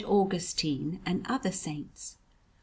[0.03, 2.17] Augustine, and other saints.